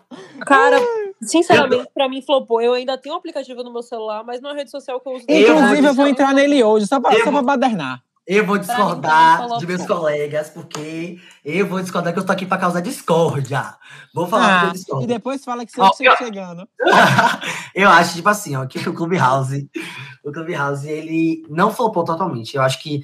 [0.46, 0.78] Cara,
[1.22, 2.60] sinceramente, pra mim flopou.
[2.60, 5.13] Eu ainda tenho um aplicativo no meu celular, mas não é rede social que eu
[5.13, 5.26] uso.
[5.30, 8.02] Inclusive, vou- eu vou entrar nele hoje, só pra, Eu só pra vou- badernar.
[8.26, 12.32] Eu vou mim, discordar falou de meus colegas, porque eu vou discordar que eu tô
[12.32, 13.76] aqui pra causar discórdia.
[14.14, 16.68] Vou falar que eu Ah, e depois fala que você Ó, chega chegando.
[17.76, 19.70] eu acho, tipo assim, ó, que o Clubhouse,
[20.24, 22.56] o Clubhouse, ele não flopou totalmente.
[22.56, 23.02] Eu acho que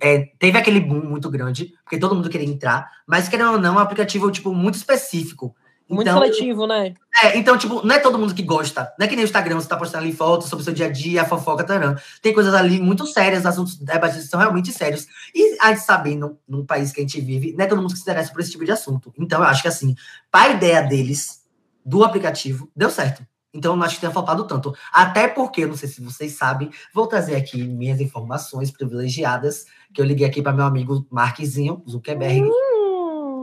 [0.00, 3.74] é, teve aquele boom muito grande, porque todo mundo queria entrar, mas querendo ou não,
[3.74, 5.54] é um aplicativo, tipo, muito específico.
[5.88, 6.94] Muito Então, seletivo, né?
[7.22, 8.92] é, então, tipo, não é todo mundo que gosta.
[8.98, 10.86] Não é que nem o Instagram, você tá postando ali fotos sobre o seu dia
[10.86, 11.94] a dia, fofoca, tarã.
[12.20, 15.06] Tem coisas ali muito sérias, assuntos debates são realmente sérios.
[15.32, 17.98] E a gente sabendo, num país que a gente vive, não é todo mundo que
[17.98, 19.12] se interessa por esse tipo de assunto.
[19.16, 19.94] Então, eu acho que, assim,
[20.32, 21.44] a ideia deles,
[21.84, 23.24] do aplicativo, deu certo.
[23.54, 24.74] Então, eu não acho que tenha faltado tanto.
[24.92, 30.04] Até porque, não sei se vocês sabem, vou trazer aqui minhas informações privilegiadas, que eu
[30.04, 32.50] liguei aqui para meu amigo Marquezinho, Zuckerberg.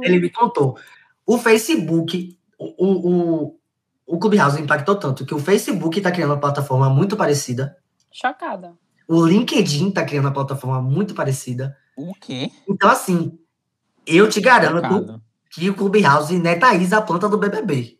[0.03, 0.77] Ele me contou.
[1.25, 3.59] O Facebook, o, o,
[4.05, 7.77] o, Clubhouse impactou tanto que o Facebook está criando uma plataforma muito parecida.
[8.11, 8.73] Chocada.
[9.07, 11.75] O LinkedIn está criando uma plataforma muito parecida.
[11.97, 12.51] O quê?
[12.67, 13.37] Então, assim,
[14.05, 15.21] eu te garanto Chocado.
[15.51, 17.97] que o Clubhouse netaiza a planta do BBB.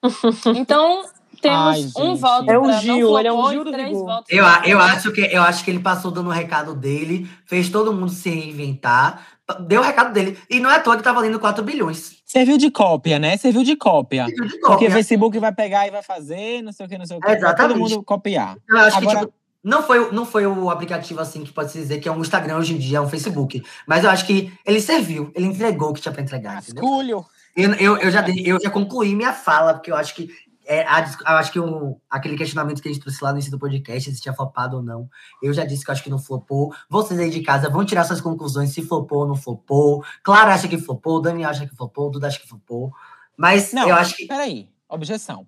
[0.54, 1.04] Então,
[1.40, 4.04] temos Ai, um voto É um não Gil, ele é um flopou Gil do Vigor.
[4.06, 4.80] votos Eu, eu, flopou.
[4.80, 8.28] acho que, eu acho que ele passou dando o recado dele, fez todo mundo se
[8.30, 9.26] reinventar,
[9.60, 10.38] deu o recado dele.
[10.50, 12.18] E não é à toa que tá valendo 4 bilhões.
[12.26, 13.36] Serviu de cópia, né?
[13.36, 14.26] Serviu de cópia.
[14.26, 14.88] De Porque cópia.
[14.88, 17.30] o Facebook vai pegar e vai fazer, não sei o que, não sei o que.
[17.30, 17.68] Exatamente.
[17.74, 18.56] todo mundo copiar.
[18.68, 19.32] Eu acho que, Agora- tipo,
[19.64, 22.58] não foi, não foi o aplicativo assim que pode se dizer que é um Instagram
[22.58, 23.62] hoje em dia, é um Facebook.
[23.86, 26.84] Mas eu acho que ele serviu, ele entregou o que tinha pra entregar, entendeu?
[26.84, 27.26] Esculho.
[27.56, 30.28] Eu, eu, eu, já, eu já concluí minha fala, porque eu acho que
[30.68, 33.58] é, a acho que o, aquele questionamento que a gente trouxe lá no início do
[33.58, 35.08] podcast, se tinha flopado ou não,
[35.42, 36.74] eu já disse que eu acho que não flopou.
[36.90, 40.04] Vocês aí de casa vão tirar suas conclusões se flopou ou não flopou.
[40.22, 42.92] Clara acha que flopou, Daniel acha que flopou, Duda acha que flopou.
[43.34, 44.26] Mas Não, eu acho que.
[44.26, 44.68] peraí.
[44.90, 45.46] Objeção.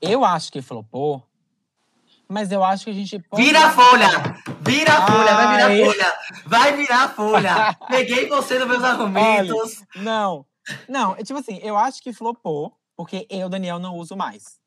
[0.00, 1.24] Eu acho que flopou,
[2.28, 3.42] mas eu acho que a gente pode...
[3.42, 4.08] Vira a folha!
[4.60, 5.84] Vira a folha, vai virar Ai.
[5.84, 6.14] folha!
[6.46, 7.76] Vai virar folha!
[7.88, 9.84] Peguei você nos meus argumentos.
[9.96, 10.44] Não,
[10.88, 14.58] não, é tipo assim, eu acho que flopou, porque eu, Daniel, não uso mais.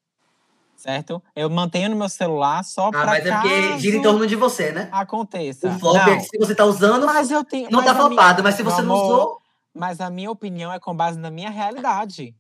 [0.76, 1.22] Certo?
[1.36, 4.36] Eu mantenho no meu celular só Ah, pra mas é porque gira em torno de
[4.38, 4.88] você, né?
[4.94, 5.68] aconteça.
[5.68, 7.70] O flop não, é que se você tá usando, mas eu tenho...
[7.70, 8.42] não tá a minha- flopado.
[8.44, 9.42] Mas se você Meu não amor, usou,
[9.74, 12.34] Mas a minha opinião é com base na minha realidade.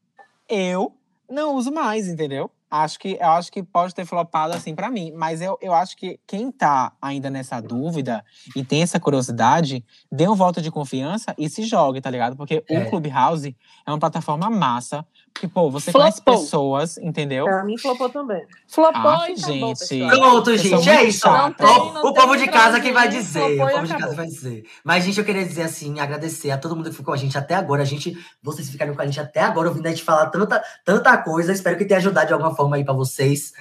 [0.47, 0.95] Eu
[1.30, 2.49] não uso mais, entendeu?
[2.72, 5.12] Acho que, eu acho que pode ter flopado assim pra mim.
[5.16, 8.24] Mas eu, eu acho que quem tá ainda nessa dúvida
[8.56, 12.36] e tem essa curiosidade, dê um voto de confiança e se jogue, tá ligado?
[12.36, 12.80] Porque É.
[12.80, 13.56] o Clubhouse
[13.86, 15.06] é uma plataforma massa.
[15.34, 16.42] Que, pô, você conhece Flopou.
[16.44, 17.46] pessoas, entendeu?
[17.46, 18.42] Pra mim flopou também.
[18.68, 20.08] Flopou Ah, e acabou, gente.
[20.10, 21.28] Pronto, gente, é isso.
[21.28, 23.62] Não tem- não o povo de casa que vai dizer.
[23.62, 24.66] O povo de casa vai dizer.
[24.84, 27.38] Mas, gente, eu queria dizer assim, agradecer a todo mundo que ficou com a gente
[27.38, 27.84] até agora.
[27.84, 31.16] A gente, vocês ficaram com a gente até agora, ouvindo a gente falar tanta, tanta
[31.20, 31.54] coisa.
[31.54, 33.54] Espero que tenha ajudado de alguma forma aí pra vocês.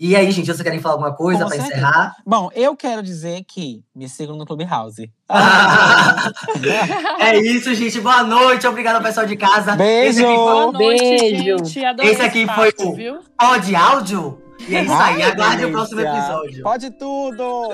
[0.00, 1.68] E aí, gente, vocês querem falar alguma coisa certeza.
[1.68, 2.16] encerrar?
[2.26, 5.08] Bom, eu quero dizer que me sigam no Clubhouse.
[7.20, 8.00] é isso, gente.
[8.00, 8.66] Boa noite.
[8.66, 9.76] Obrigado ao pessoal de casa.
[9.76, 10.10] Beijo!
[10.10, 11.64] Esse aqui foi Boa noite, Beijo.
[11.64, 11.80] gente.
[12.02, 13.20] Esse aqui foi o- viu?
[13.40, 14.42] o de áudio.
[14.68, 15.22] E é isso aí.
[15.22, 16.62] Aguarde o próximo episódio.
[16.62, 17.68] Pode tudo!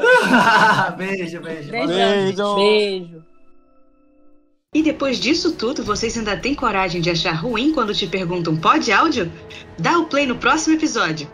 [0.96, 1.70] beijo, beijo.
[1.70, 2.54] Beijão, Beijo!
[2.56, 3.24] Beijo.
[4.74, 8.92] E depois disso tudo, vocês ainda têm coragem de achar ruim quando te perguntam pode
[8.92, 9.32] áudio?
[9.78, 11.26] Dá o play no próximo episódio.